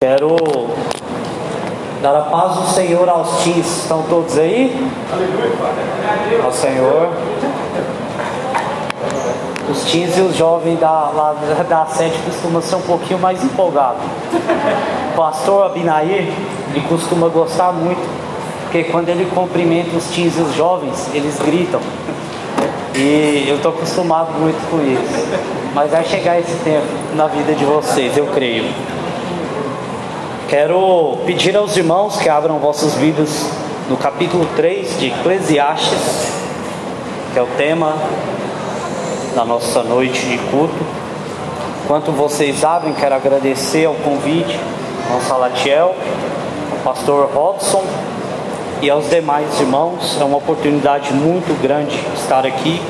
[0.00, 0.36] Quero
[2.00, 3.78] dar a paz do Senhor aos teens.
[3.78, 4.88] Estão todos aí?
[6.40, 7.08] Ao Senhor.
[9.68, 11.34] Os teens e os jovens da, lá,
[11.68, 14.00] da sede costumam ser um pouquinho mais empolgados.
[15.14, 16.32] O pastor Abinair,
[16.70, 18.08] ele costuma gostar muito,
[18.62, 21.80] porque quando ele cumprimenta os teens e os jovens, eles gritam.
[22.94, 25.40] E eu estou acostumado muito com isso.
[25.74, 26.86] Mas vai chegar esse tempo
[27.16, 28.64] na vida de vocês, eu creio.
[30.48, 33.50] Quero pedir aos irmãos que abram vossas Bíblias
[33.90, 36.32] no capítulo 3 de Eclesiastes,
[37.34, 37.94] que é o tema
[39.34, 40.74] da nossa noite de culto.
[41.84, 44.58] Enquanto vocês abrem, quero agradecer ao convite
[45.12, 45.94] ao Salatiel,
[46.72, 47.84] ao pastor Robson
[48.80, 50.16] e aos demais irmãos.
[50.18, 52.80] É uma oportunidade muito grande estar aqui.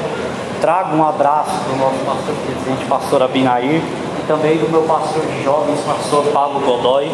[0.60, 3.82] Trago um abraço para o nosso pastor presidente, pastor Abinair
[4.28, 7.10] também do meu pastor de jovens, pastor Pablo Godoy.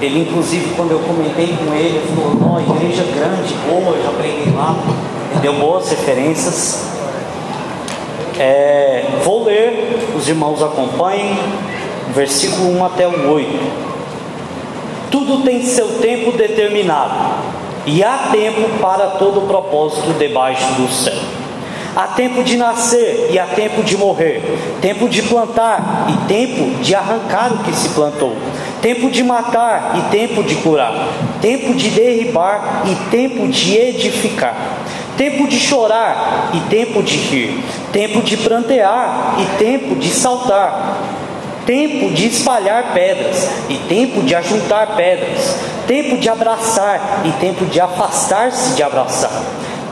[0.00, 4.52] Ele, inclusive, quando eu comentei com ele, falou: Não, igreja grande, boa, eu já preguei
[4.54, 4.74] lá,
[5.42, 6.88] deu boas referências.
[8.38, 11.38] É, vou ler, os irmãos acompanhem,
[12.14, 13.90] versículo 1 até o 8.
[15.10, 17.34] Tudo tem seu tempo determinado,
[17.84, 21.18] e há tempo para todo propósito debaixo do céu.
[21.94, 24.42] Há tempo de nascer e há tempo de morrer,
[24.80, 28.36] tempo de plantar e tempo de arrancar o que se plantou,
[28.80, 30.92] tempo de matar e tempo de curar,
[31.40, 34.54] tempo de derribar e tempo de edificar,
[35.16, 40.98] tempo de chorar e tempo de rir, tempo de prantear e tempo de saltar,
[41.66, 45.56] tempo de espalhar pedras e tempo de ajuntar pedras,
[45.86, 49.30] tempo de abraçar e tempo de afastar-se de abraçar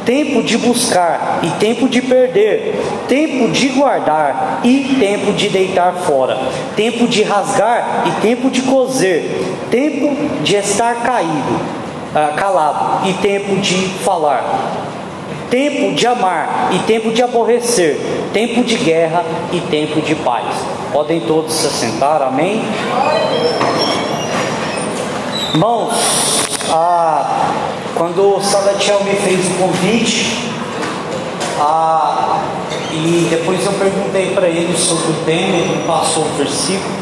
[0.08, 6.38] tempo de buscar e tempo de perder, tempo de guardar e tempo de deitar fora,
[6.74, 9.22] tempo de rasgar e tempo de coser,
[9.70, 11.60] tempo de estar caído,
[12.14, 14.62] ah, calado e tempo de falar,
[15.50, 18.00] tempo de amar e tempo de aborrecer,
[18.32, 20.46] tempo de guerra e tempo de paz.
[20.90, 22.62] Podem todos se sentar, amém?
[25.52, 25.92] Irmãos,
[26.70, 27.57] ah,
[27.98, 30.48] quando o Salatiel me fez o convite,
[32.92, 36.94] e depois eu perguntei para ele sobre o tema, ele passou o versículo,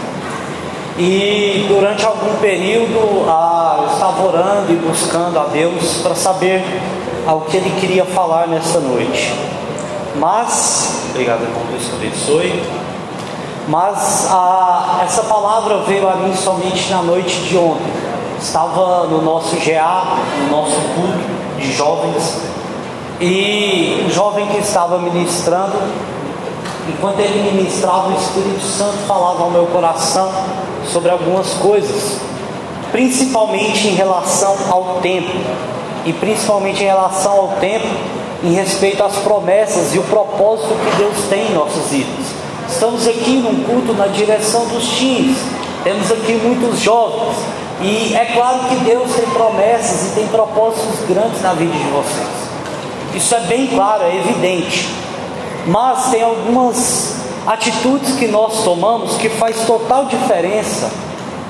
[0.99, 6.65] e durante algum período eu estava orando e buscando a Deus para saber
[7.27, 9.35] ao que ele queria falar nessa noite.
[10.19, 12.63] Mas, obrigado irmão, Deus abençoe.
[13.69, 14.31] Mas
[15.03, 18.06] essa palavra veio a mim somente na noite de ontem
[18.39, 22.37] estava no nosso GA, no nosso culto de jovens,
[23.21, 25.77] e o jovem que estava ministrando,
[26.89, 30.31] enquanto ele ministrava, o Espírito Santo falava ao meu coração
[30.87, 32.19] sobre algumas coisas,
[32.93, 35.33] principalmente em relação ao tempo,
[36.05, 37.87] e principalmente em relação ao tempo,
[38.45, 42.27] em respeito às promessas e o propósito que Deus tem em nossas vidas.
[42.69, 45.39] Estamos aqui num culto na direção dos teens,
[45.83, 47.37] temos aqui muitos jovens,
[47.83, 52.47] e é claro que Deus tem promessas e tem propósitos grandes na vida de vocês.
[53.15, 54.89] Isso é bem claro, é evidente.
[55.67, 57.17] Mas tem algumas
[57.47, 60.91] atitudes que nós tomamos que faz total diferença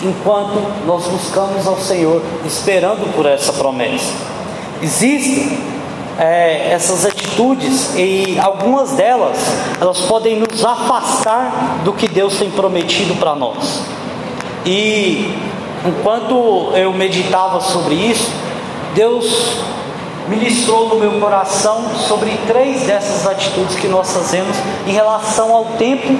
[0.03, 4.13] enquanto nós buscamos ao Senhor, esperando por essa promessa.
[4.83, 5.59] Existem
[6.19, 9.37] é, essas atitudes e algumas delas
[9.81, 13.83] elas podem nos afastar do que Deus tem prometido para nós.
[14.65, 15.35] E
[15.87, 18.31] enquanto eu meditava sobre isso,
[18.95, 19.57] Deus
[20.29, 26.19] ministrou no meu coração sobre três dessas atitudes que nós fazemos em relação ao tempo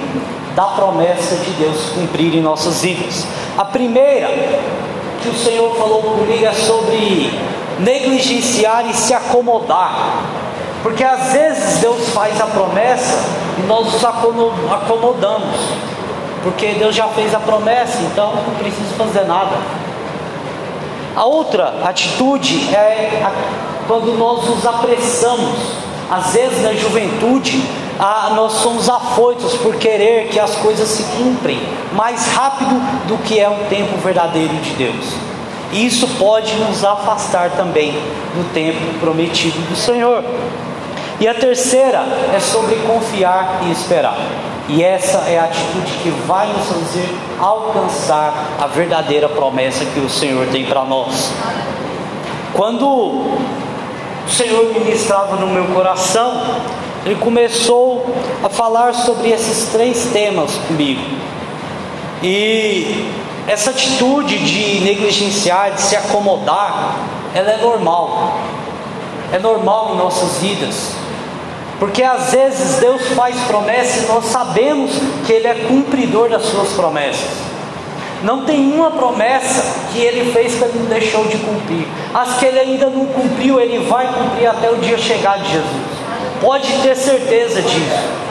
[0.55, 3.25] da promessa de Deus cumprir em nossas vidas.
[3.57, 4.27] A primeira
[5.21, 7.31] que o Senhor falou comigo é sobre
[7.79, 10.23] negligenciar e se acomodar.
[10.81, 13.25] Porque às vezes Deus faz a promessa
[13.57, 15.55] e nós nos acomodamos
[16.43, 19.57] porque Deus já fez a promessa, então não preciso fazer nada.
[21.15, 23.31] A outra atitude é a,
[23.87, 25.57] quando nós nos apressamos,
[26.09, 27.61] às vezes na juventude,
[27.99, 31.59] a, nós somos afoitos por querer que as coisas se cumprem
[31.93, 32.75] mais rápido
[33.07, 35.15] do que é o tempo verdadeiro de Deus.
[35.71, 40.23] E isso pode nos afastar também do tempo prometido do Senhor.
[41.19, 44.17] E a terceira é sobre confiar e esperar.
[44.69, 47.09] E essa é a atitude que vai nos fazer
[47.39, 51.31] alcançar a verdadeira promessa que o Senhor tem para nós.
[52.53, 56.41] Quando o Senhor ministrava no meu coração,
[57.05, 61.01] Ele começou a falar sobre esses três temas comigo.
[62.21, 63.09] E
[63.47, 66.97] essa atitude de negligenciar, de se acomodar,
[67.33, 68.37] ela é normal.
[69.31, 71.06] É normal em nossas vidas.
[71.79, 74.91] Porque às vezes Deus faz promessas e nós sabemos
[75.25, 77.29] que Ele é cumpridor das suas promessas.
[78.23, 79.63] Não tem uma promessa
[79.93, 81.87] que Ele fez que Ele não deixou de cumprir.
[82.13, 85.97] As que Ele ainda não cumpriu, Ele vai cumprir até o dia chegar de Jesus.
[86.41, 88.26] Pode ter certeza disso.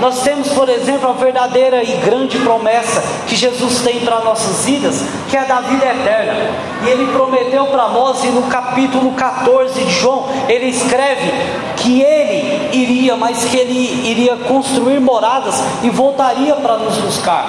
[0.00, 5.04] Nós temos, por exemplo, a verdadeira e grande promessa que Jesus tem para nossas vidas,
[5.28, 6.50] que é da vida eterna.
[6.84, 11.30] E ele prometeu para nós, e no capítulo 14 de João, ele escreve
[11.76, 17.46] que ele iria, mas que ele iria construir moradas e voltaria para nos buscar.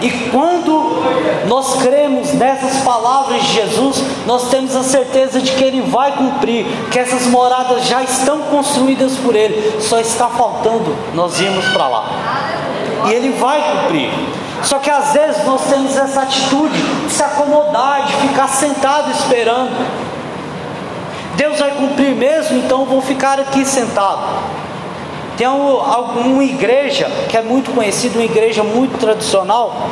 [0.00, 1.02] E quando
[1.46, 6.66] nós cremos nessas palavras de Jesus, nós temos a certeza de que Ele vai cumprir,
[6.90, 12.04] que essas moradas já estão construídas por Ele, só está faltando nós irmos para lá.
[13.06, 14.10] E Ele vai cumprir.
[14.62, 16.76] Só que às vezes nós temos essa atitude
[17.06, 19.76] de se acomodar, de ficar sentado esperando.
[21.36, 24.22] Deus vai cumprir mesmo, então eu vou ficar aqui sentado.
[25.36, 29.88] Tem uma igreja que é muito conhecida, uma igreja muito tradicional,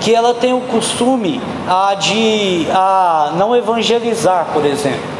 [0.00, 5.16] que ela tem o costume ah, de ah, não evangelizar, por exemplo.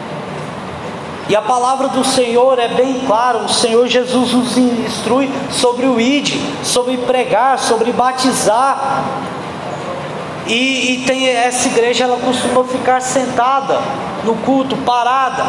[1.29, 6.01] E a palavra do Senhor é bem clara, o Senhor Jesus nos instrui sobre o
[6.01, 9.05] id, sobre pregar, sobre batizar.
[10.47, 13.81] E, e tem essa igreja, ela costuma ficar sentada
[14.23, 15.45] no culto, parada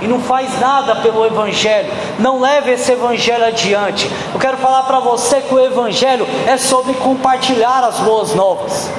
[0.00, 4.10] e não faz nada pelo Evangelho, não leva esse Evangelho adiante.
[4.32, 8.90] Eu quero falar para você que o Evangelho é sobre compartilhar as boas novas.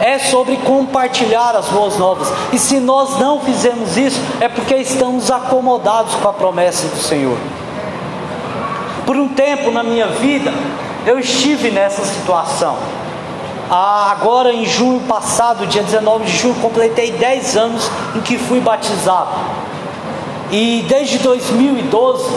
[0.00, 2.32] É sobre compartilhar as boas novas.
[2.52, 7.36] E se nós não fizermos isso, é porque estamos acomodados com a promessa do Senhor.
[9.04, 10.52] Por um tempo na minha vida,
[11.04, 12.76] eu estive nessa situação.
[13.70, 18.58] Ah, agora em junho passado, dia 19 de junho, completei 10 anos em que fui
[18.58, 19.30] batizado.
[20.52, 22.28] E desde 2012,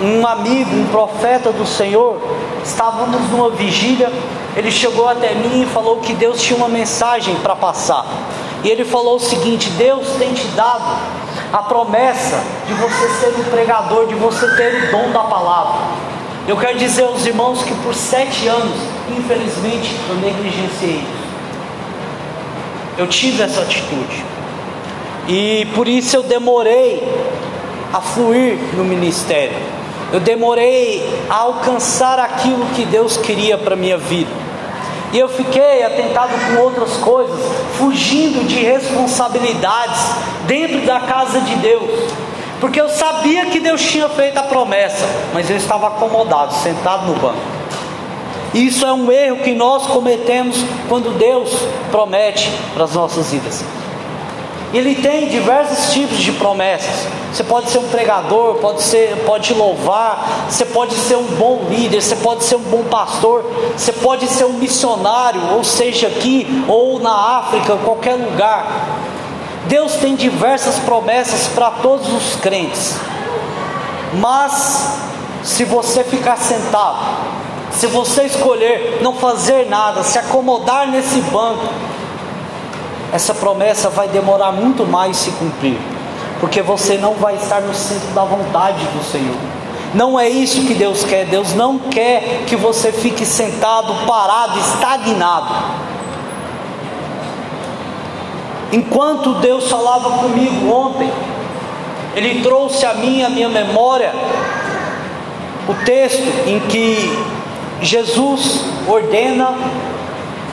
[0.00, 2.16] um amigo, um profeta do Senhor,
[2.64, 4.12] estávamos numa vigília.
[4.56, 8.06] Ele chegou até mim e falou que Deus tinha uma mensagem para passar.
[8.62, 10.84] E ele falou o seguinte: Deus tem te dado
[11.52, 15.80] a promessa de você ser um pregador, de você ter o dom da palavra.
[16.46, 18.78] Eu quero dizer aos irmãos que por sete anos,
[19.18, 21.26] infelizmente, eu negligenciei isso.
[22.96, 24.35] Eu tive essa atitude.
[25.28, 27.02] E por isso eu demorei
[27.92, 29.56] a fluir no ministério.
[30.12, 34.30] Eu demorei a alcançar aquilo que Deus queria para minha vida.
[35.12, 37.38] E eu fiquei atentado com outras coisas,
[37.76, 40.00] fugindo de responsabilidades
[40.46, 42.12] dentro da casa de Deus.
[42.60, 47.14] Porque eu sabia que Deus tinha feito a promessa, mas eu estava acomodado, sentado no
[47.14, 47.56] banco.
[48.54, 50.56] Isso é um erro que nós cometemos
[50.88, 51.50] quando Deus
[51.90, 53.62] promete para as nossas vidas.
[54.72, 57.06] Ele tem diversos tipos de promessas.
[57.32, 62.02] Você pode ser um pregador, pode ser, pode louvar, você pode ser um bom líder,
[62.02, 63.44] você pode ser um bom pastor,
[63.76, 68.66] você pode ser um missionário, ou seja aqui ou na África, qualquer lugar.
[69.66, 72.96] Deus tem diversas promessas para todos os crentes.
[74.14, 74.98] Mas
[75.42, 76.98] se você ficar sentado,
[77.72, 81.66] se você escolher não fazer nada, se acomodar nesse banco,
[83.12, 85.78] essa promessa vai demorar muito mais se cumprir,
[86.40, 89.36] porque você não vai estar no centro da vontade do Senhor.
[89.94, 91.24] Não é isso que Deus quer.
[91.26, 95.54] Deus não quer que você fique sentado, parado, estagnado.
[98.72, 101.10] Enquanto Deus falava comigo ontem,
[102.14, 104.12] Ele trouxe a mim, a minha memória,
[105.68, 107.18] o texto em que
[107.80, 109.54] Jesus ordena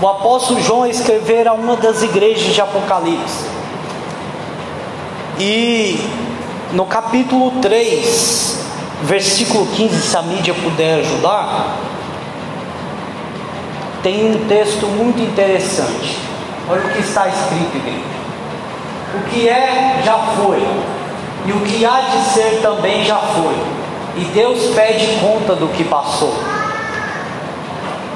[0.03, 3.45] o apóstolo João escrever a uma das igrejas de Apocalipse.
[5.39, 5.98] E
[6.74, 8.65] no capítulo 3,
[9.03, 11.77] versículo 15, se a mídia puder ajudar,
[14.03, 16.19] tem um texto muito interessante.
[16.69, 18.03] Olha o que está escrito, igreja.
[19.15, 20.67] O que é, já foi,
[21.45, 23.55] e o que há de ser também já foi,
[24.17, 26.33] e Deus pede conta do que passou.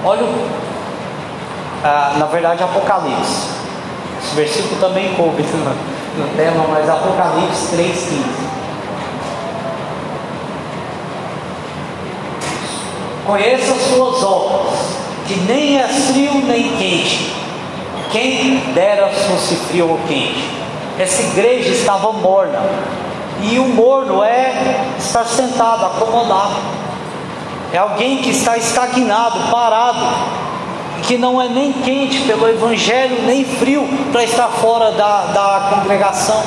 [0.03, 0.66] Olha o
[1.83, 3.49] ah, na verdade Apocalipse.
[4.23, 8.47] Esse versículo também coube no, no tema, mas Apocalipse 3,15.
[13.25, 14.79] Conheça as suas obras,
[15.27, 17.35] que nem é frio nem quente.
[18.11, 20.49] Quem dera fosse frio ou quente.
[20.97, 22.59] Essa igreja estava morna.
[23.41, 26.55] E o morno é estar sentado, acomodado.
[27.71, 29.99] É alguém que está estagnado, parado,
[31.07, 36.43] que não é nem quente pelo Evangelho, nem frio para estar fora da, da congregação.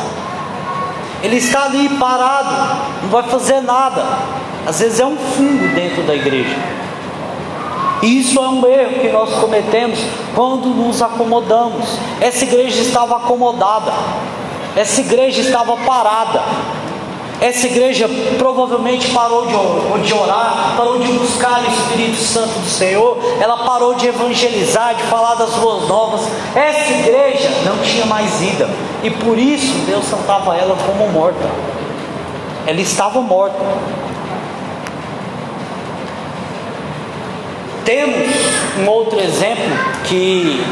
[1.23, 2.55] Ele está ali parado,
[3.03, 4.05] não vai fazer nada.
[4.67, 6.55] Às vezes é um fungo dentro da igreja.
[8.03, 9.99] E isso é um erro que nós cometemos
[10.35, 11.99] quando nos acomodamos.
[12.21, 13.93] Essa igreja estava acomodada,
[14.77, 16.43] essa igreja estava parada,
[17.41, 18.07] essa igreja
[18.37, 24.07] provavelmente parou de orar, parou de buscar o Espírito Santo do Senhor, ela parou de
[24.07, 26.21] evangelizar, de falar das boas novas.
[26.55, 28.69] Essa igreja não tinha mais vida,
[29.03, 31.51] e por isso Deus sentava ela como morta.
[32.67, 33.59] Ela estava morta.
[37.87, 38.29] Temos
[38.79, 39.65] um outro exemplo
[40.05, 40.63] que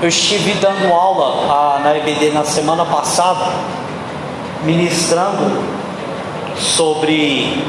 [0.00, 3.52] eu estive dando aula na EBD na semana passada,
[4.64, 5.75] ministrando
[6.58, 7.62] sobre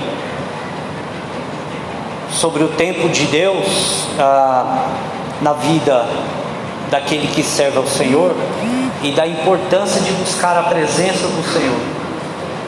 [2.32, 4.90] sobre o tempo de Deus ah,
[5.42, 6.08] na vida
[6.90, 8.36] daquele que serve ao Senhor
[9.04, 11.80] e da importância de buscar a presença do Senhor.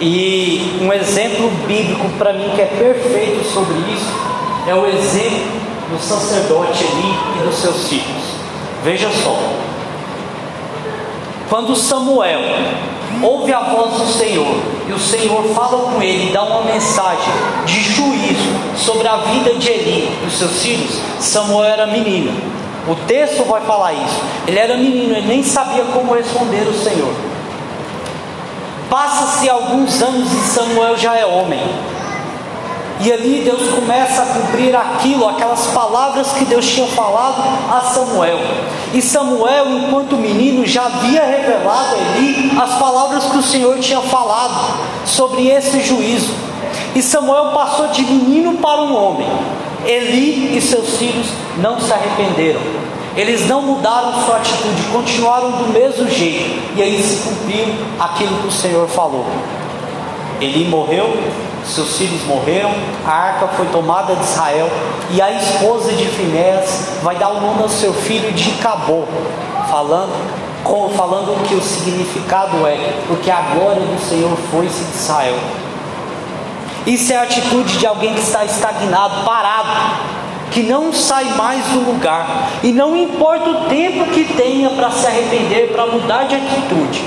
[0.02, 4.30] E um exemplo bíblico para mim que é perfeito sobre isso
[4.68, 5.60] é o exemplo
[5.90, 8.36] do sacerdote Eli e dos seus filhos.
[8.84, 9.38] Veja só.
[11.50, 12.42] Quando Samuel
[13.22, 14.56] ouve a voz do Senhor
[14.88, 17.34] e o Senhor fala com ele, dá uma mensagem
[17.66, 22.32] de juízo sobre a vida de Eli e dos seus filhos, Samuel era menino.
[22.88, 24.22] O texto vai falar isso.
[24.48, 27.14] Ele era menino, ele nem sabia como responder o Senhor.
[28.90, 31.62] Passa-se alguns anos e Samuel já é homem.
[33.02, 37.42] E ali Deus começa a cumprir aquilo, aquelas palavras que Deus tinha falado
[37.72, 38.40] a Samuel.
[38.94, 44.80] E Samuel, enquanto menino, já havia revelado ali as palavras que o Senhor tinha falado
[45.06, 46.34] sobre esse juízo.
[46.94, 49.28] E Samuel passou de menino para um homem.
[49.86, 51.28] Eli e seus filhos
[51.58, 52.60] não se arrependeram.
[53.16, 56.60] Eles não mudaram sua atitude, continuaram do mesmo jeito.
[56.76, 57.66] E aí se cumpriu
[57.98, 59.26] aquilo que o Senhor falou.
[60.42, 61.18] Eli morreu,
[61.70, 62.74] seus filhos morreram,
[63.06, 64.70] a arca foi tomada de Israel,
[65.12, 69.04] e a esposa de Finéas vai dar o nome ao seu filho de Cabô,
[69.70, 70.14] falando,
[70.96, 75.38] falando que o significado é, porque a glória do Senhor foi-se de Israel.
[76.86, 79.70] Isso é a atitude de alguém que está estagnado, parado,
[80.52, 85.06] que não sai mais do lugar, e não importa o tempo que tenha para se
[85.06, 87.04] arrepender, para mudar de atitude,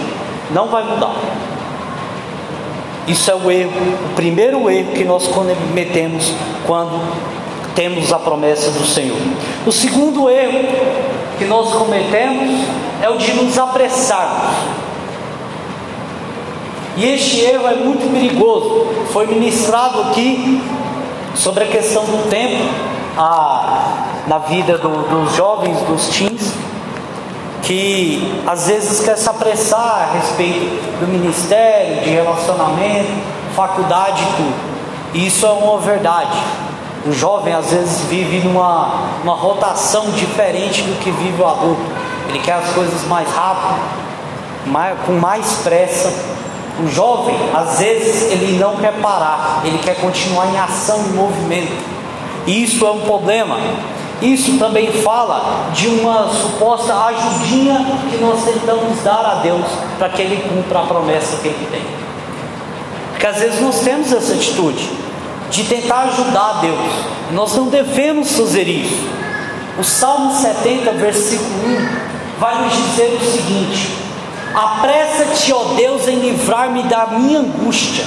[0.50, 1.31] não vai mudar.
[3.06, 3.72] Isso é o erro,
[4.10, 6.32] o primeiro erro que nós cometemos
[6.66, 7.00] quando
[7.74, 9.18] temos a promessa do Senhor.
[9.66, 10.68] O segundo erro
[11.38, 12.64] que nós cometemos
[13.02, 14.54] é o de nos apressarmos.
[16.96, 18.86] E este erro é muito perigoso.
[19.12, 20.62] Foi ministrado aqui
[21.34, 22.62] sobre a questão do tempo
[23.16, 26.51] a, na vida do, dos jovens, dos teens
[27.62, 33.10] que às vezes quer se apressar a respeito do ministério, de relacionamento,
[33.54, 34.72] faculdade e tudo.
[35.14, 36.36] Isso é uma verdade.
[37.06, 41.82] O jovem às vezes vive numa, numa rotação diferente do que vive o adulto.
[42.28, 43.80] Ele quer as coisas mais rápido,
[44.66, 46.12] mais, com mais pressa.
[46.82, 51.72] O jovem, às vezes, ele não quer parar, ele quer continuar em ação, em movimento.
[52.46, 53.56] E isso é um problema,
[54.22, 59.66] isso também fala de uma suposta ajudinha que nós tentamos dar a Deus
[59.98, 61.82] para que Ele cumpra a promessa que Ele tem.
[63.10, 64.88] Porque às vezes nós temos essa atitude
[65.50, 66.92] de tentar ajudar a Deus.
[67.32, 69.08] Nós não devemos fazer isso.
[69.76, 73.90] O Salmo 70, versículo 1, vai nos dizer o seguinte:
[74.54, 78.04] Apressa-te, ó Deus, em livrar-me da minha angústia.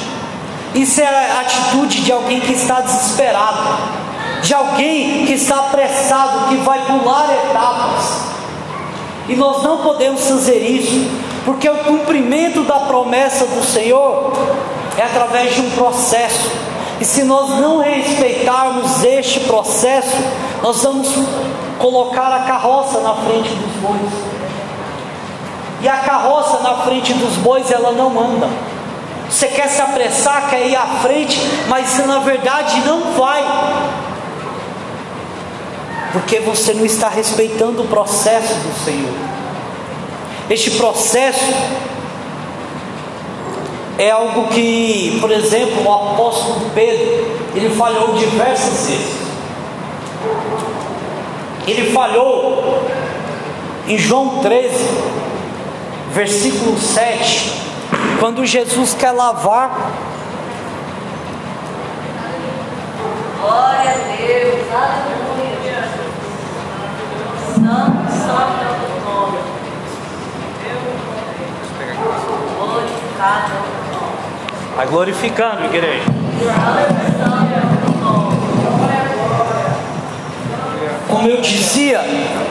[0.73, 4.04] Isso é a atitude de alguém que está desesperado
[4.45, 8.25] de alguém que está apressado, que vai pular etapas.
[9.27, 11.09] E nós não podemos fazer isso,
[11.43, 14.33] porque o cumprimento da promessa do Senhor
[14.99, 16.51] é através de um processo.
[17.01, 20.15] E se nós não respeitarmos este processo,
[20.61, 21.09] nós vamos
[21.79, 24.13] colocar a carroça na frente dos bois.
[25.81, 28.47] E a carroça na frente dos bois, ela não anda.
[29.27, 33.43] Você quer se apressar, quer ir à frente, mas na verdade não vai
[36.15, 39.13] porque você não está respeitando o processo do Senhor.
[40.49, 41.53] Este processo
[43.97, 49.15] é algo que, por exemplo, o apóstolo Pedro, ele falhou diversas vezes.
[51.67, 52.81] Ele falhou
[53.85, 54.73] em João 13,
[56.13, 57.51] versículo 7,
[58.21, 59.91] quando Jesus quer lavar.
[63.41, 65.25] Glória a Deus, aleluia.
[67.57, 68.14] No.
[74.75, 76.03] Vai glorificando, igreja.
[81.07, 82.01] Como eu dizia,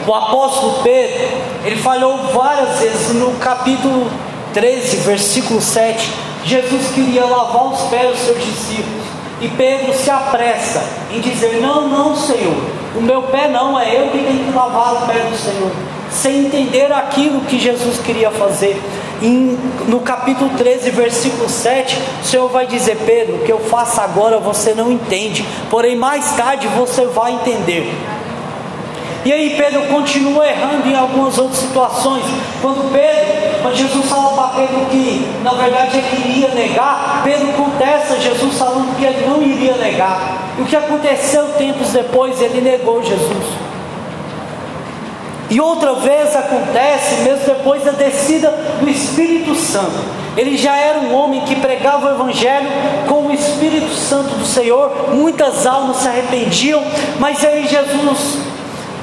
[0.07, 1.28] o apóstolo Pedro,
[1.64, 4.11] ele falou várias vezes no capítulo
[4.54, 6.11] 13, versículo 7.
[6.45, 9.04] Jesus queria lavar os pés dos seus discípulos.
[9.40, 12.57] E Pedro se apressa em dizer: Não, não, Senhor,
[12.94, 15.70] o meu pé não, é eu que tenho que lavar o pé do Senhor.
[16.10, 18.80] Sem entender aquilo que Jesus queria fazer.
[19.20, 19.58] Em,
[19.88, 24.38] no capítulo 13, versículo 7, o Senhor vai dizer: Pedro, o que eu faço agora
[24.38, 27.92] você não entende, porém mais tarde você vai entender.
[29.25, 32.25] E aí Pedro continua errando em algumas outras situações.
[32.61, 38.21] Quando Pedro, quando Jesus fala para Pedro que na verdade ele iria negar, Pedro contesta
[38.21, 40.52] Jesus falando que ele não iria negar.
[40.59, 43.47] E o que aconteceu tempos depois, ele negou Jesus.
[45.49, 48.50] E outra vez acontece, mesmo depois da descida
[48.81, 50.25] do Espírito Santo.
[50.37, 52.69] Ele já era um homem que pregava o Evangelho
[53.09, 55.11] com o Espírito Santo do Senhor.
[55.12, 56.83] Muitas almas se arrependiam,
[57.21, 58.53] mas aí Jesus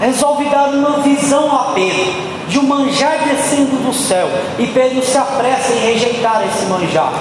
[0.02, 4.28] resolve dar uma visão a Pedro de um manjar descendo do céu,
[4.60, 7.14] e Pedro se apressa em rejeitar esse manjar,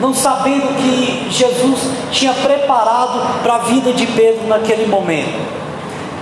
[0.00, 5.65] não sabendo que Jesus tinha preparado para a vida de Pedro naquele momento.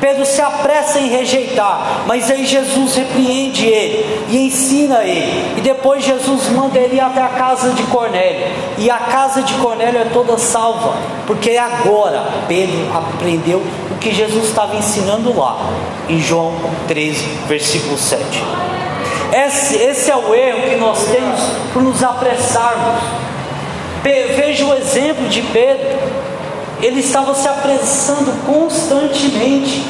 [0.05, 5.55] Pedro se apressa em rejeitar, mas aí Jesus repreende ele e ensina ele.
[5.57, 8.47] E depois Jesus manda ele até a casa de Cornélio.
[8.77, 10.93] E a casa de Cornélio é toda salva,
[11.27, 15.57] porque agora Pedro aprendeu o que Jesus estava ensinando lá,
[16.07, 16.53] em João
[16.87, 18.23] 13, versículo 7.
[19.33, 21.41] Esse, esse é o erro que nós temos
[21.73, 23.03] por nos apressarmos.
[24.03, 26.04] Veja o exemplo de Pedro
[26.85, 29.83] ele estava se apressando constantemente,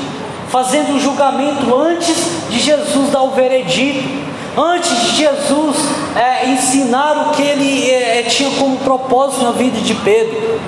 [0.48, 2.16] fazendo o julgamento antes
[2.48, 4.08] de Jesus dar o veredito,
[4.56, 5.76] antes de Jesus
[6.14, 10.60] é, ensinar o que ele é, tinha como propósito na vida de Pedro.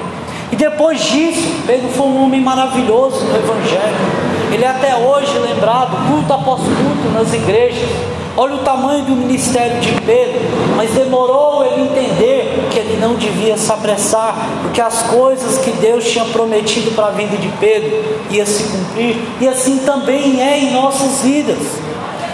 [0.50, 3.96] E depois disso, Pedro foi um homem maravilhoso no Evangelho.
[4.53, 7.88] Ele é até hoje lembrado, culto após culto, nas igrejas.
[8.37, 10.40] Olha o tamanho do ministério de Pedro,
[10.77, 12.36] mas demorou ele entender
[12.96, 17.37] ele não devia se apressar, porque as coisas que Deus tinha prometido para a vida
[17.37, 21.59] de Pedro ia se cumprir, e assim também é em nossas vidas.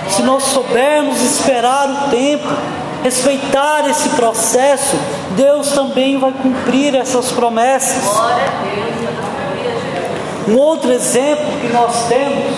[0.08, 2.48] Se nós soubermos esperar o tempo,
[3.02, 4.96] respeitar esse processo,
[5.36, 8.04] Deus também vai cumprir essas promessas.
[10.48, 12.56] Um outro exemplo que nós temos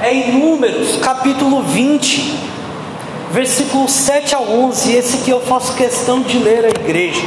[0.00, 2.38] é em Números, capítulo 20,
[3.30, 4.92] versículos 7 a 11.
[4.92, 7.22] Esse que eu faço questão de ler à igreja.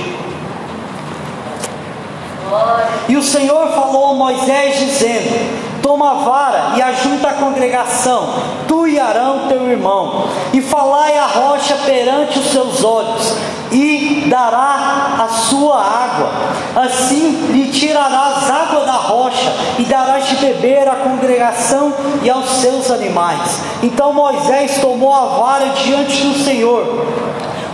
[3.07, 8.33] E o Senhor falou a Moisés, dizendo: Toma a vara e ajunta a congregação,
[8.67, 13.35] tu e Arão, teu irmão, e falai a rocha perante os seus olhos,
[13.71, 16.31] e dará a sua água.
[16.75, 22.91] Assim lhe tirarás água da rocha, e darás de beber à congregação e aos seus
[22.91, 23.61] animais.
[23.81, 27.05] Então Moisés tomou a vara diante do Senhor,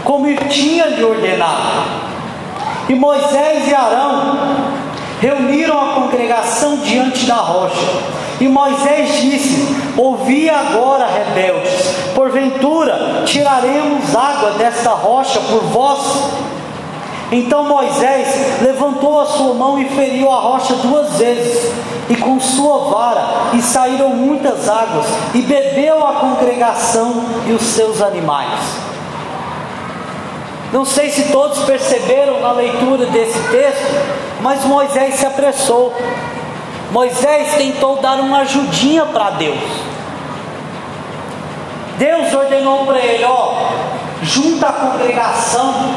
[0.03, 2.07] como tinha lhe ordenado.
[2.89, 4.37] E Moisés e Arão
[5.19, 7.75] reuniram a congregação diante da rocha.
[8.39, 11.73] E Moisés disse: Ouvi agora, rebeldes,
[12.13, 16.47] porventura tiraremos água desta rocha por vós?
[17.31, 21.71] Então Moisés levantou a sua mão e feriu a rocha duas vezes,
[22.09, 28.01] e com sua vara, e saíram muitas águas, e bebeu a congregação e os seus
[28.01, 28.87] animais.
[30.71, 33.87] Não sei se todos perceberam na leitura desse texto,
[34.41, 35.93] mas Moisés se apressou.
[36.91, 39.59] Moisés tentou dar uma ajudinha para Deus.
[41.97, 43.55] Deus ordenou para ele: ó,
[44.21, 45.93] junta a congregação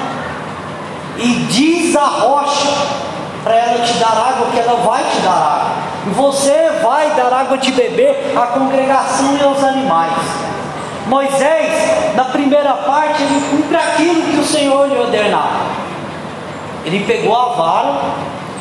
[1.17, 2.69] e diz a rocha
[3.45, 5.71] para ela te dar água, que ela vai te dar água.
[6.07, 10.13] E você vai dar água de beber à congregação e aos animais.
[11.07, 15.61] Moisés, na primeira parte, ele cumpre aquilo que o Senhor lhe ordenava.
[16.85, 18.01] Ele pegou a vara,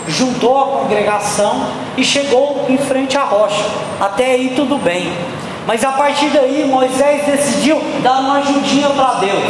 [0.10, 3.64] juntou a congregação e chegou em frente à rocha.
[4.00, 5.12] Até aí tudo bem.
[5.68, 9.44] Mas a partir daí Moisés decidiu dar uma ajudinha para Deus.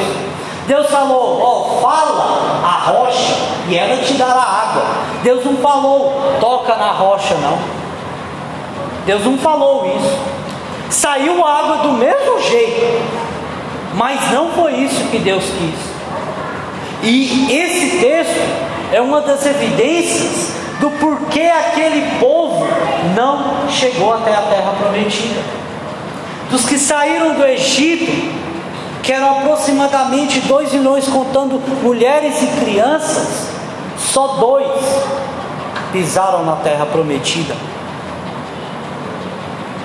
[0.67, 3.36] Deus falou: Ó, fala a rocha
[3.69, 4.84] e ela te dará água.
[5.24, 7.58] Deus não falou, toca na rocha, não.
[9.06, 10.19] Deus não falou isso.
[10.89, 13.02] Saiu água do mesmo jeito,
[13.93, 15.89] mas não foi isso que Deus quis.
[17.04, 22.65] E esse texto é uma das evidências do porquê aquele povo
[23.15, 25.41] não chegou até a terra prometida.
[26.49, 28.12] Dos que saíram do Egito,
[29.04, 33.49] que eram aproximadamente 2 milhões, contando mulheres e crianças,
[33.97, 34.67] só dois
[35.91, 37.56] pisaram na terra prometida.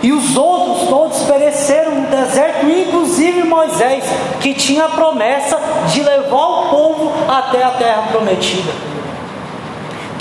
[0.03, 4.05] E os outros todos pereceram no deserto, inclusive Moisés,
[4.41, 5.59] que tinha a promessa
[5.91, 8.94] de levar o povo até a terra prometida.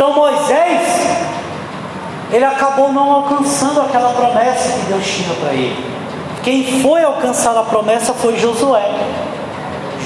[0.03, 0.81] Então Moisés,
[2.29, 5.81] ele acabou não alcançando aquela promessa que Deus tinha para ele.
[6.43, 8.83] Quem foi alcançar a promessa foi Josué,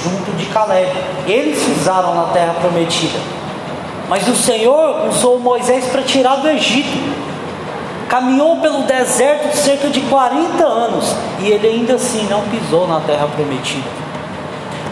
[0.00, 0.92] junto de Caleb.
[1.26, 3.18] Eles pisaram na terra prometida.
[4.08, 6.96] Mas o Senhor usou Moisés para tirar do Egito
[8.08, 13.26] caminhou pelo deserto cerca de 40 anos e ele ainda assim não pisou na terra
[13.26, 13.88] prometida,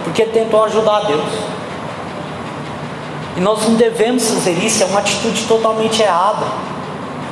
[0.02, 1.55] porque tentou ajudar Deus.
[3.36, 6.46] E nós não devemos fazer isso, é uma atitude totalmente errada.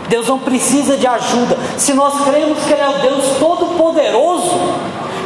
[0.08, 1.56] Deus não precisa de ajuda.
[1.78, 4.74] Se nós cremos que Ele é o Deus Todo-Poderoso,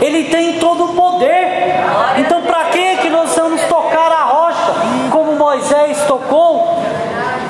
[0.00, 1.74] Ele tem todo o poder.
[2.18, 4.72] Então, para que que nós vamos tocar a rocha
[5.10, 6.80] como Moisés tocou?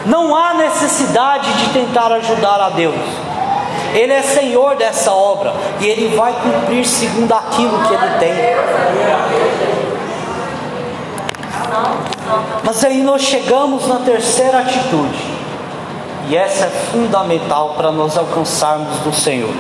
[0.06, 2.96] Não há necessidade de tentar ajudar a Deus.
[3.94, 8.34] Ele é Senhor dessa obra e Ele vai cumprir segundo aquilo que Ele tem.
[12.64, 15.18] Mas aí nós chegamos na terceira atitude,
[16.28, 19.54] e essa é fundamental para nós alcançarmos do Senhor: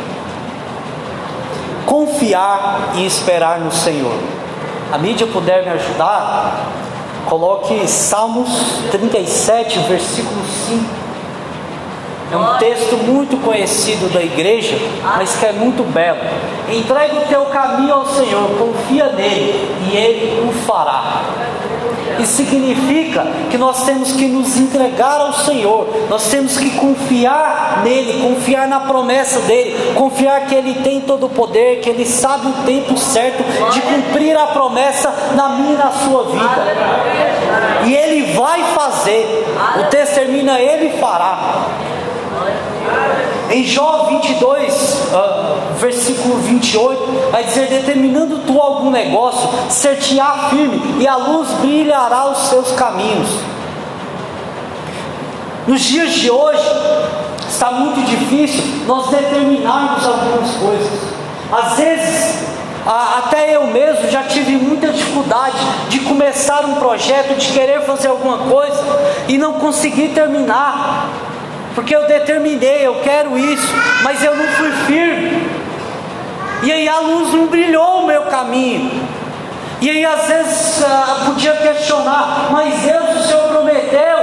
[1.86, 4.18] confiar e esperar no Senhor.
[4.92, 6.66] A mídia puder me ajudar,
[7.26, 8.48] Coloque Salmos
[8.90, 11.08] 37, versículo 5.
[12.30, 16.20] É um texto muito conhecido da igreja, mas que é muito belo.
[16.70, 21.22] Entrega o teu caminho ao Senhor, confia nele e ele o fará.
[22.18, 28.20] Isso significa que nós temos que nos entregar ao Senhor, nós temos que confiar nele,
[28.22, 32.52] confiar na promessa dele, confiar que ele tem todo o poder, que ele sabe o
[32.64, 37.86] tempo certo de cumprir a promessa na minha e na sua vida.
[37.86, 39.46] E ele vai fazer.
[39.80, 41.38] O texto termina, ele fará.
[43.50, 51.08] Em Jó 22, uh, versículo 28, vai dizer: Determinando tu algum negócio, ser-te-á firme, e
[51.08, 53.28] a luz brilhará os seus caminhos.
[55.66, 56.62] Nos dias de hoje,
[57.48, 61.00] está muito difícil nós determinarmos algumas coisas.
[61.50, 62.48] Às vezes,
[62.86, 65.56] até eu mesmo já tive muita dificuldade
[65.88, 68.82] de começar um projeto, de querer fazer alguma coisa
[69.26, 71.08] e não conseguir terminar
[71.78, 75.48] porque eu determinei, eu quero isso, mas eu não fui firme.
[76.64, 78.90] E aí a luz não brilhou o meu caminho.
[79.80, 84.18] E aí às vezes uh, podia questionar, mas Deus, o Senhor prometeu.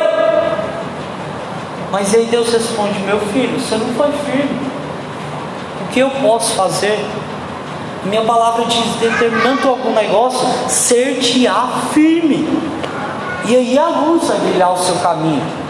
[1.94, 4.60] Mas aí Deus responde, meu filho, você não foi firme.
[5.82, 7.06] O que eu posso fazer?
[8.04, 12.50] Minha palavra diz, determinando algum negócio, ser-te-á firme.
[13.46, 15.64] E aí a luz vai brilhar o seu caminho.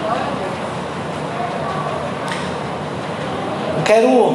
[3.85, 4.33] Quero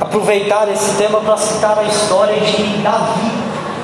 [0.00, 3.30] aproveitar esse tema para citar a história de Davi,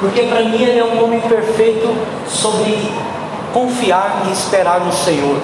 [0.00, 1.88] porque para mim ele é um homem perfeito
[2.28, 2.76] sobre
[3.54, 5.40] confiar e esperar no Senhor.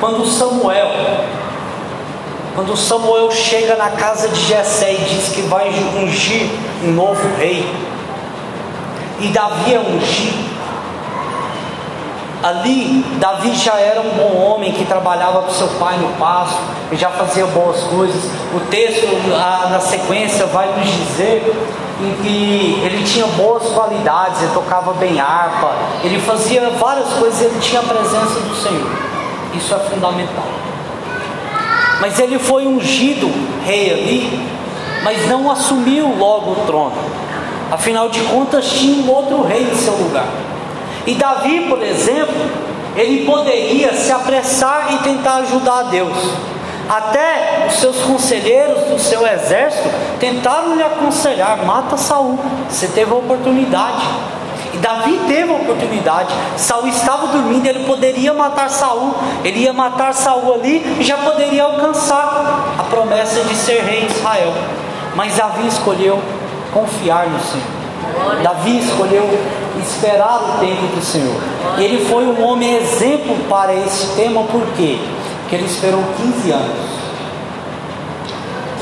[0.00, 0.90] Quando Samuel,
[2.54, 5.70] quando Samuel chega na casa de Jessé e diz que vai
[6.02, 6.50] ungir
[6.84, 7.64] um novo rei,
[9.20, 10.49] e Davi é ungido,
[12.42, 16.58] Ali, Davi já era um bom homem que trabalhava com seu pai no pasto,
[16.90, 18.22] e já fazia boas coisas.
[18.54, 19.06] O texto,
[19.70, 21.54] na sequência, vai nos dizer
[22.22, 25.72] que ele tinha boas qualidades, ele tocava bem harpa,
[26.02, 28.90] ele fazia várias coisas, ele tinha a presença do Senhor.
[29.54, 30.44] Isso é fundamental.
[32.00, 33.30] Mas ele foi ungido
[33.66, 34.48] rei ali,
[35.04, 36.96] mas não assumiu logo o trono.
[37.70, 40.26] Afinal de contas, tinha um outro rei em seu lugar.
[41.06, 42.34] E Davi, por exemplo,
[42.96, 46.16] ele poderia se apressar e tentar ajudar a Deus.
[46.88, 52.38] Até os seus conselheiros do seu exército tentaram lhe aconselhar: mata Saul.
[52.68, 54.02] Você teve a oportunidade.
[54.74, 56.34] E Davi teve a oportunidade.
[56.56, 59.14] Saul estava dormindo, ele poderia matar Saul.
[59.44, 64.12] Ele ia matar Saul ali e já poderia alcançar a promessa de ser rei de
[64.12, 64.52] Israel.
[65.14, 66.20] Mas Davi escolheu
[66.72, 68.42] confiar no Senhor.
[68.42, 69.28] Davi escolheu
[69.90, 71.40] esperar o tempo do Senhor.
[71.78, 74.98] Ele foi um homem exemplo para esse tema, por quê?
[75.40, 77.00] Porque ele esperou 15 anos.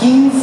[0.00, 0.38] 15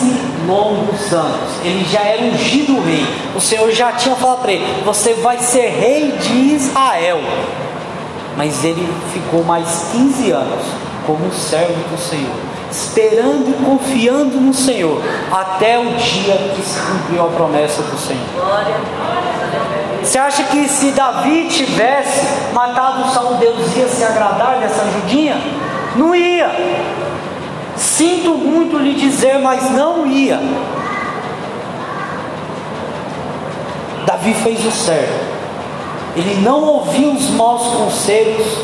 [0.47, 1.49] longos anos.
[1.63, 3.05] Ele já era ungido rei.
[3.35, 7.19] O Senhor já tinha falado para ele: Você vai ser rei de Israel.
[8.35, 10.65] Mas ele ficou mais 15 anos
[11.05, 12.35] como servo do Senhor,
[12.71, 15.01] esperando e confiando no Senhor,
[15.31, 18.25] até o dia que se cumpriu a promessa do Senhor.
[20.05, 25.35] Você acha que se Davi tivesse matado Saul, Deus ia se agradar dessa ajudinha?
[25.95, 26.47] Não ia.
[27.75, 30.39] Sinto muito lhe dizer, mas não ia.
[34.05, 35.25] Davi fez o certo.
[36.15, 38.59] Ele não ouviu os maus conselhos,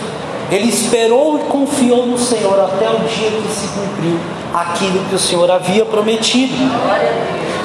[0.51, 4.19] ele esperou e confiou no Senhor até o dia que se cumpriu
[4.53, 6.53] aquilo que o Senhor havia prometido.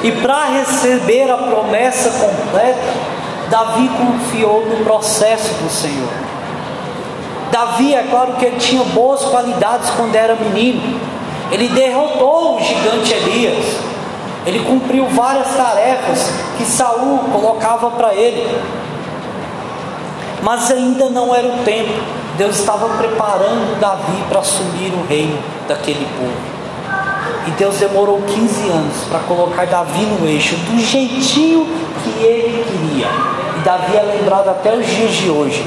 [0.03, 3.16] E para receber a promessa completa,
[3.49, 6.09] Davi confiou no processo do Senhor.
[7.51, 10.99] Davi, é claro que ele tinha boas qualidades quando era menino.
[11.51, 13.65] Ele derrotou o gigante Elias.
[14.45, 18.45] Ele cumpriu várias tarefas que Saul colocava para ele.
[20.43, 21.93] Mas ainda não era o tempo.
[22.37, 26.56] Deus estava preparando Davi para assumir o reino daquele povo.
[27.47, 31.65] E Deus demorou 15 anos para colocar Davi no eixo do jeitinho
[32.03, 33.07] que ele queria.
[33.57, 35.65] E Davi é lembrado até os dias de hoje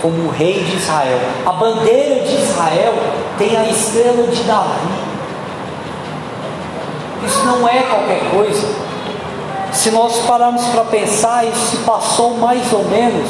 [0.00, 1.18] como o rei de Israel.
[1.44, 2.94] A bandeira de Israel
[3.38, 4.88] tem a estrela de Davi.
[7.26, 8.68] Isso não é qualquer coisa.
[9.72, 13.28] Se nós pararmos para pensar, isso se passou mais ou menos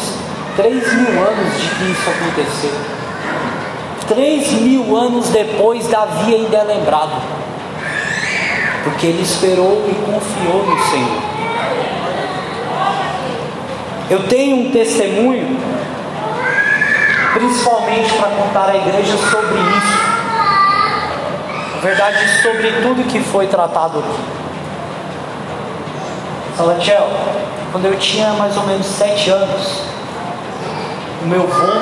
[0.56, 2.96] 3 mil anos de que isso aconteceu.
[4.06, 7.20] Três mil anos depois, Davi ainda é lembrado,
[8.87, 11.22] porque ele esperou e confiou no Senhor.
[14.09, 15.59] Eu tenho um testemunho,
[17.35, 20.07] principalmente para contar à igreja sobre isso.
[21.75, 24.20] Na verdade, sobre tudo que foi tratado aqui.
[26.57, 27.11] Salatiel,
[27.72, 29.81] quando eu tinha mais ou menos sete anos,
[31.25, 31.72] o meu avô,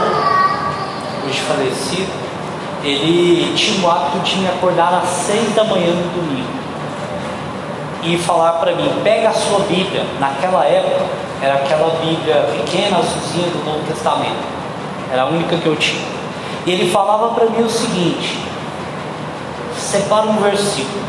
[1.27, 2.11] hoje falecido,
[2.83, 6.63] ele tinha o hábito de me acordar às seis da manhã no domingo
[8.05, 10.05] e falar para mim: pega a sua Bíblia.
[10.21, 11.05] Naquela época
[11.40, 14.45] era aquela Bíblia pequena, azulzinha do Novo Testamento,
[15.12, 16.05] era a única que eu tinha.
[16.67, 18.38] E ele falava para mim o seguinte:
[19.77, 21.05] separa um versículo.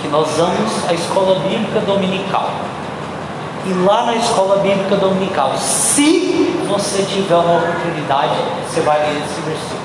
[0.00, 2.50] Que nós vamos à escola bíblica dominical.
[3.64, 8.34] E lá na escola bíblica dominical, se você tiver uma oportunidade,
[8.66, 9.82] você vai ler esse versículo.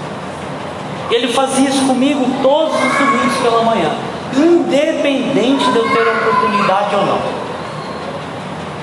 [1.12, 3.92] Ele fazia isso comigo todos os domingos pela manhã,
[4.68, 7.20] independente de eu ter oportunidade ou não.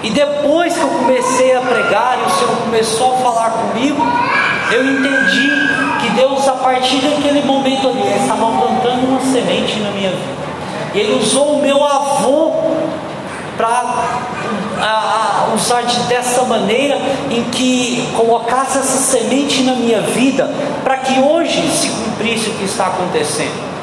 [0.02, 4.02] E depois que eu comecei a pregar e o Senhor começou a falar comigo,
[4.70, 5.50] eu entendi
[6.00, 10.44] que Deus, a partir daquele momento ali, estava plantando uma semente na minha vida.
[10.94, 12.52] E Ele usou o meu avô
[13.56, 13.94] para
[15.54, 16.98] usar de, dessa maneira
[17.30, 20.50] em que colocasse essa semente na minha vida,
[20.82, 23.74] para que hoje se cumprisse o que está acontecendo.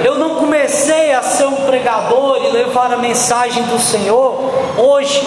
[0.41, 5.21] comecei a ser um pregador e levar a mensagem do Senhor hoje.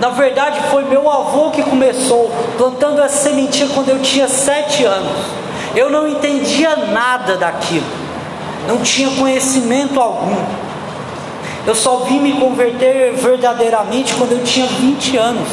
[0.00, 2.28] Na verdade, foi meu avô que começou
[2.58, 5.16] plantando essa sementinha quando eu tinha sete anos.
[5.76, 7.86] Eu não entendia nada daquilo,
[8.66, 10.44] não tinha conhecimento algum.
[11.64, 15.48] Eu só vim me converter verdadeiramente quando eu tinha 20 anos.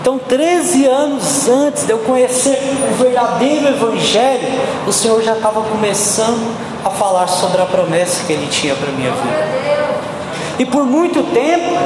[0.00, 2.58] Então, 13 anos antes de eu conhecer
[2.90, 4.48] o verdadeiro Evangelho,
[4.86, 9.10] o Senhor já estava começando a falar sobre a promessa que Ele tinha para minha
[9.10, 10.10] vida.
[10.58, 11.78] E por muito tempo,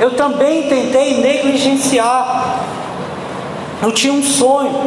[0.00, 2.64] eu também tentei negligenciar.
[3.80, 4.80] Eu tinha um sonho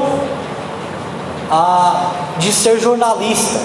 [1.50, 3.58] ah, de ser jornalista.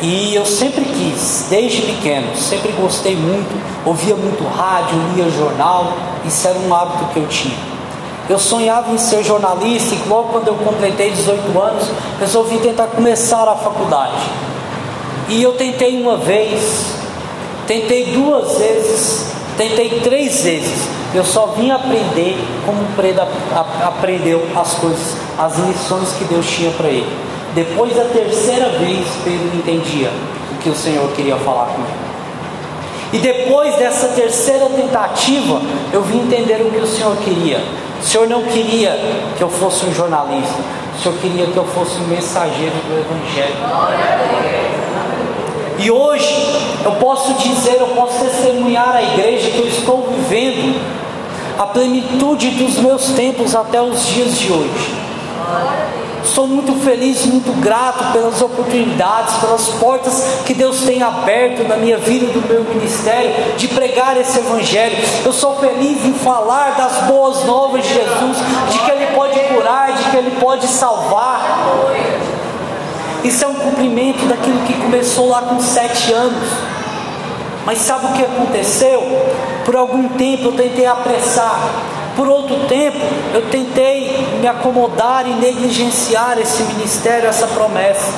[0.00, 5.92] E eu sempre quis, desde pequeno, sempre gostei muito, ouvia muito rádio, lia jornal,
[6.24, 7.73] isso era um hábito que eu tinha.
[8.28, 13.46] Eu sonhava em ser jornalista e logo quando eu completei 18 anos, resolvi tentar começar
[13.46, 14.22] a faculdade.
[15.28, 16.86] E eu tentei uma vez,
[17.66, 20.88] tentei duas vezes, tentei três vezes.
[21.14, 23.28] Eu só vim aprender como Preda
[23.84, 27.06] aprendeu as coisas, as lições que Deus tinha para ele.
[27.54, 30.10] Depois da terceira vez, Pedro entendia
[30.50, 31.92] o que o Senhor queria falar comigo.
[33.12, 35.60] E depois dessa terceira tentativa,
[35.92, 37.62] eu vim entender o que o Senhor queria.
[38.04, 38.90] O Senhor não queria
[39.34, 40.58] que eu fosse um jornalista,
[40.94, 43.54] o Senhor queria que eu fosse um mensageiro do Evangelho.
[45.78, 46.34] E hoje
[46.84, 50.78] eu posso dizer, eu posso testemunhar à igreja que eu estou vivendo
[51.58, 54.94] a plenitude dos meus tempos até os dias de hoje.
[56.34, 61.96] Estou muito feliz, muito grato pelas oportunidades, pelas portas que Deus tem aberto na minha
[61.96, 64.96] vida do meu ministério de pregar esse Evangelho.
[65.24, 68.36] Eu sou feliz em falar das boas novas de Jesus,
[68.68, 71.68] de que Ele pode curar, de que Ele pode salvar.
[73.22, 76.48] Isso é um cumprimento daquilo que começou lá com sete anos.
[77.64, 79.00] Mas sabe o que aconteceu?
[79.64, 81.60] Por algum tempo eu tentei apressar,
[82.16, 82.98] por outro tempo,
[83.32, 88.12] eu tentei me acomodar e negligenciar esse ministério, essa promessa.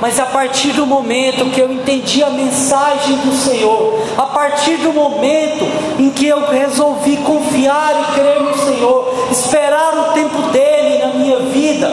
[0.00, 4.92] Mas a partir do momento que eu entendi a mensagem do Senhor, a partir do
[4.92, 5.64] momento
[5.98, 11.38] em que eu resolvi confiar e crer no Senhor, esperar o tempo dele na minha
[11.38, 11.90] vida,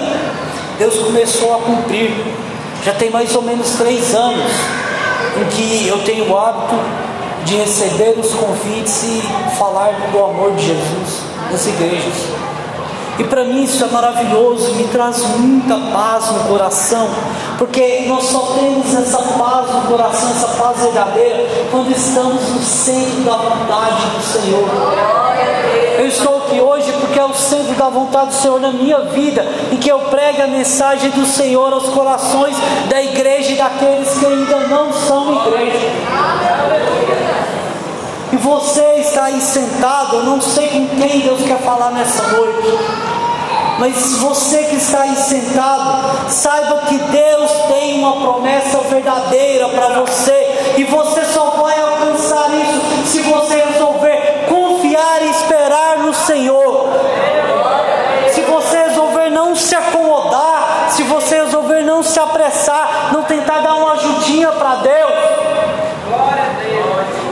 [0.78, 2.12] Deus começou a cumprir.
[2.84, 4.52] Já tem mais ou menos três anos
[5.40, 6.76] em que eu tenho o hábito
[7.46, 9.22] de receber os convites e
[9.58, 12.42] falar do amor de Jesus nas igrejas.
[13.20, 17.08] E para mim isso é maravilhoso, me traz muita paz no coração,
[17.58, 23.22] porque nós só temos essa paz no coração, essa paz verdadeira, quando estamos no centro
[23.24, 24.68] da vontade do Senhor.
[26.00, 29.46] Eu estou aqui hoje porque é o centro da vontade do Senhor na minha vida,
[29.72, 32.56] e que eu pregue a mensagem do Senhor aos corações
[32.90, 35.92] da igreja e daqueles que ainda não são igreja.
[38.42, 42.78] Você está aí sentado, eu não sei com quem Deus quer falar nessa noite.
[43.78, 50.74] Mas você que está aí sentado, saiba que Deus tem uma promessa verdadeira para você,
[50.78, 56.90] e você só vai alcançar isso se você resolver confiar e esperar no Senhor.
[58.34, 63.76] Se você resolver não se acomodar, se você resolver não se apressar, não tentar dar
[63.76, 65.12] uma ajudinha para Deus,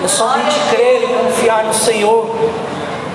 [0.04, 2.30] é somente crer e confiar no Senhor.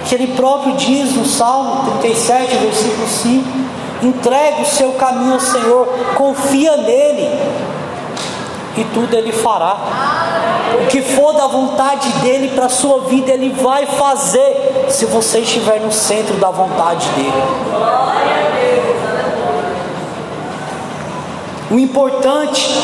[0.06, 3.44] Que Ele próprio diz no Salmo 37, versículo 5:
[4.02, 7.40] entregue o seu caminho ao Senhor, confia nele,
[8.76, 9.76] e tudo Ele fará.
[10.82, 15.38] O que for da vontade dele para a sua vida, Ele vai fazer, se você
[15.38, 17.42] estiver no centro da vontade dele.
[21.70, 22.78] O importante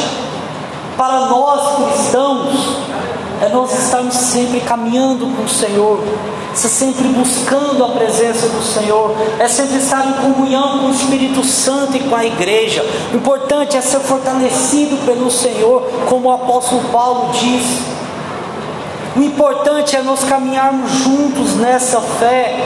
[0.97, 2.90] para nós cristãos
[3.41, 5.99] é nós estarmos sempre caminhando com o Senhor,
[6.53, 11.43] é sempre buscando a presença do Senhor, é sempre estar em comunhão com o Espírito
[11.45, 12.85] Santo e com a igreja.
[13.13, 17.81] O importante é ser fortalecido pelo Senhor, como o apóstolo Paulo diz.
[19.17, 22.57] O importante é nós caminharmos juntos nessa fé,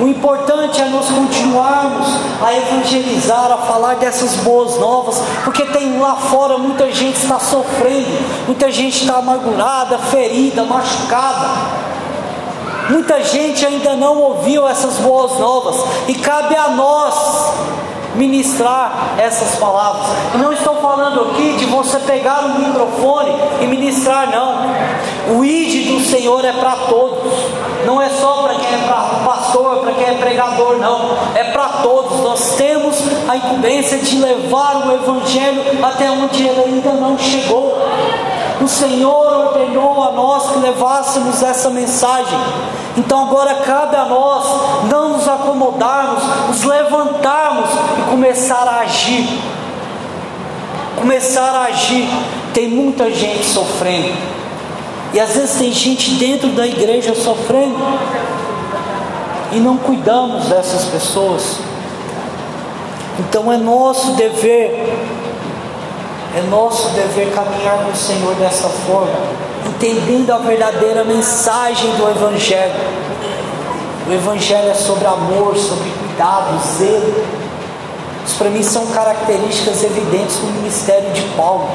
[0.00, 2.06] o importante é nós continuarmos
[2.40, 8.46] a evangelizar, a falar dessas boas novas, porque tem lá fora muita gente está sofrendo,
[8.46, 11.88] muita gente está amargurada, ferida, machucada.
[12.90, 17.52] Muita gente ainda não ouviu essas boas novas, e cabe a nós
[18.14, 20.06] ministrar essas palavras.
[20.32, 25.38] Eu não estou falando aqui de você pegar o microfone e ministrar, não.
[25.38, 27.32] O id do Senhor é para todos,
[27.86, 31.16] não é só para quem é para pastor, para quem é pregador, não.
[31.34, 32.20] É para todos.
[32.20, 32.96] Nós temos
[33.28, 37.78] a incumbência de levar o Evangelho até onde ele ainda não chegou.
[38.60, 42.38] O Senhor ordenou a nós que levássemos essa mensagem.
[42.96, 44.44] Então agora cabe a nós
[44.90, 49.40] não nos acomodarmos, nos levantarmos e começar a agir.
[50.96, 52.08] Começar a agir.
[52.52, 54.16] Tem muita gente sofrendo.
[55.14, 57.78] E às vezes tem gente dentro da igreja sofrendo.
[59.52, 61.58] E não cuidamos dessas pessoas.
[63.18, 65.18] Então é nosso dever
[66.36, 69.18] é nosso dever caminhar com o Senhor dessa forma,
[69.66, 72.74] entendendo a verdadeira mensagem do Evangelho.
[74.06, 77.24] O Evangelho é sobre amor, sobre cuidado, zelo.
[78.26, 81.68] Isso para mim são características evidentes do ministério de Paulo.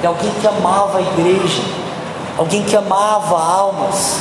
[0.00, 1.62] De alguém que amava a igreja,
[2.38, 4.20] alguém que amava almas,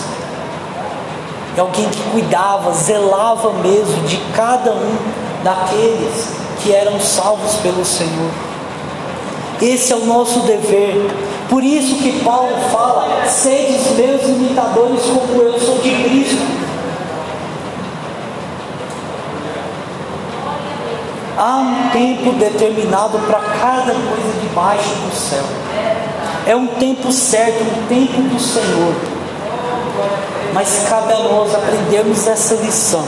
[1.54, 4.98] de alguém que cuidava, zelava mesmo de cada um
[5.44, 6.30] daqueles
[6.62, 8.32] que eram salvos pelo Senhor.
[9.62, 10.96] Esse é o nosso dever.
[11.50, 16.60] Por isso que Paulo fala: sedes meus imitadores, como eu sou de Cristo.
[21.38, 25.43] Há um tempo determinado para cada coisa debaixo do céu.
[26.45, 28.93] É um tempo certo, um tempo do Senhor.
[30.54, 33.06] Mas cabe a nós aprendermos essa lição,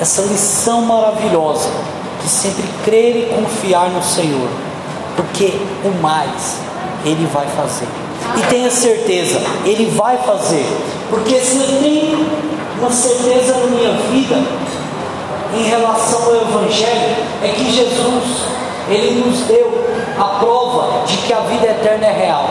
[0.00, 1.68] essa lição maravilhosa
[2.22, 4.48] de sempre crer e confiar no Senhor
[5.16, 5.52] porque
[5.84, 6.56] o mais
[7.04, 7.86] Ele vai fazer.
[8.36, 10.66] E tenha certeza, Ele vai fazer,
[11.10, 12.26] porque se eu tenho
[12.78, 14.36] uma certeza na minha vida
[15.54, 18.46] em relação ao Evangelho, é que Jesus,
[18.88, 19.70] ele nos deu
[20.18, 22.48] a prova de que a vida eterna é real.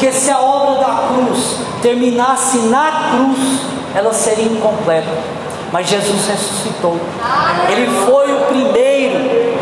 [0.00, 3.60] Porque se a obra da cruz terminasse na cruz,
[3.94, 5.10] ela seria incompleta.
[5.70, 6.98] Mas Jesus ressuscitou.
[7.68, 9.60] Ele foi o primeiro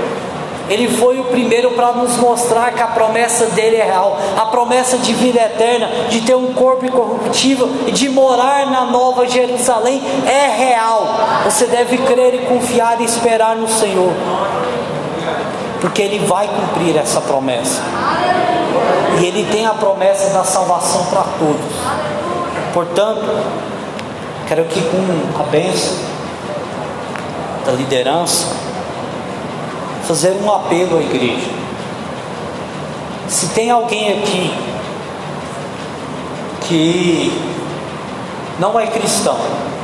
[0.68, 4.98] ele foi o primeiro para nos mostrar que a promessa dele é real, a promessa
[4.98, 10.46] de vida eterna, de ter um corpo incorruptível e de morar na nova Jerusalém é
[10.46, 11.08] real.
[11.46, 14.12] Você deve crer e confiar e esperar no Senhor,
[15.80, 17.80] porque ele vai cumprir essa promessa.
[19.20, 21.76] E ele tem a promessa da salvação para todos.
[22.72, 23.26] Portanto,
[24.46, 25.96] quero que com a bênção
[27.66, 28.46] da liderança,
[30.06, 31.50] fazer um apelo à igreja.
[33.28, 34.54] Se tem alguém aqui
[36.66, 37.30] que
[38.58, 39.36] não é cristão,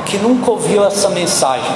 [0.05, 1.71] que nunca ouviu essa mensagem,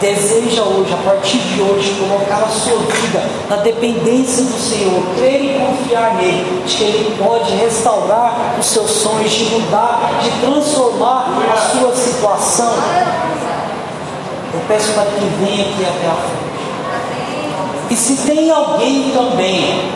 [0.00, 5.44] deseja hoje, a partir de hoje, colocar a sua vida na dependência do Senhor, crer
[5.44, 11.26] e confiar nele, de que ele pode restaurar os seus sonhos, de mudar, de transformar
[11.52, 12.72] a sua situação,
[14.54, 16.48] eu peço para que venha aqui até a frente.
[17.90, 19.92] E se tem alguém também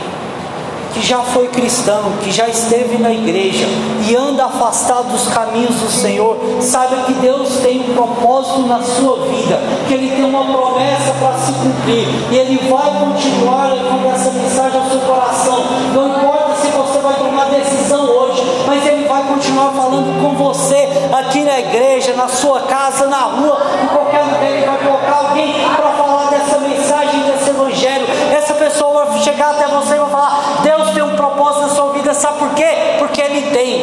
[0.93, 3.67] que já foi cristão, que já esteve na igreja
[4.07, 9.27] e anda afastado dos caminhos do Senhor, saiba que Deus tem um propósito na sua
[9.27, 14.31] vida, que Ele tem uma promessa para se cumprir e Ele vai continuar levando essa
[14.31, 15.65] mensagem ao seu coração.
[15.95, 20.89] Não importa se você vai tomar decisão hoje, mas Ele vai continuar falando com você
[21.13, 24.43] aqui na igreja, na sua casa, na rua, em qualquer lugar.
[24.43, 27.42] Ele vai colocar alguém para falar dessa mensagem, desse
[27.73, 28.07] evangelho.
[28.33, 31.93] Essa pessoa vai chegar até você e vai falar: Deus tem um propósito na sua
[31.93, 32.97] vida, sabe por quê?
[32.99, 33.83] Porque Ele tem,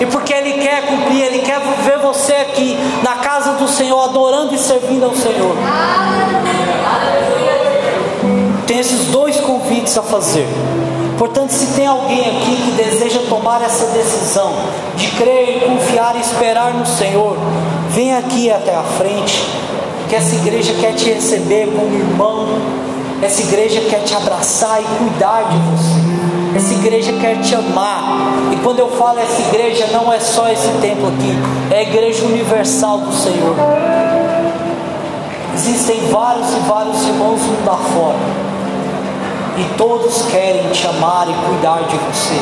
[0.00, 4.54] e porque Ele quer cumprir, Ele quer ver você aqui na casa do Senhor, adorando
[4.54, 5.56] e servindo ao Senhor.
[8.66, 10.46] Tem esses dois convites a fazer.
[11.18, 14.52] Portanto, se tem alguém aqui que deseja tomar essa decisão
[14.96, 17.36] de crer, confiar e esperar no Senhor,
[17.90, 19.46] vem aqui até a frente,
[20.14, 22.46] essa igreja quer te receber como irmão,
[23.22, 26.56] essa igreja quer te abraçar e cuidar de você.
[26.56, 28.02] Essa igreja quer te amar.
[28.52, 31.36] E quando eu falo essa igreja, não é só esse templo aqui,
[31.74, 33.56] é a igreja universal do Senhor.
[35.54, 38.44] Existem vários e vários irmãos mundo afora
[39.56, 42.34] e todos querem te amar e cuidar de você.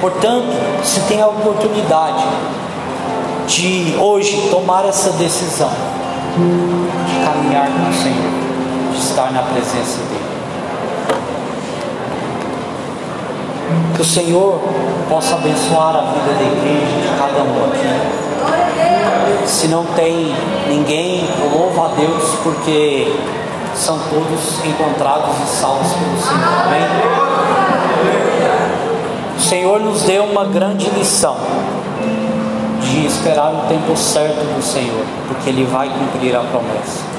[0.00, 0.54] Portanto,
[0.84, 2.24] se tem a oportunidade
[3.46, 5.70] de hoje tomar essa decisão,
[6.38, 8.30] de caminhar com o Senhor,
[8.92, 10.36] de estar na presença dEle.
[13.94, 14.60] Que o Senhor
[15.08, 17.86] possa abençoar a vida da igreja, de cada um aqui.
[19.46, 20.34] Se não tem
[20.68, 23.14] ninguém, louva a Deus, porque
[23.74, 26.44] são todos encontrados e salvos pelo Senhor.
[26.66, 26.84] Amém?
[29.36, 31.36] O Senhor nos deu uma grande lição
[32.90, 37.16] de esperar o tempo certo do Senhor, porque Ele vai cumprir a promessa.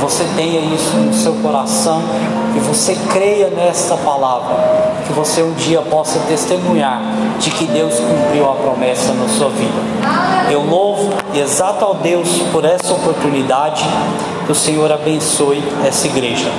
[0.00, 2.02] Você tenha isso no seu coração
[2.56, 4.56] e você creia nessa palavra,
[5.06, 7.00] que você um dia possa testemunhar
[7.38, 9.80] de que Deus cumpriu a promessa na sua vida.
[10.50, 13.84] Eu louvo e exalto ao Deus por essa oportunidade.
[14.44, 16.50] Que o Senhor abençoe essa igreja.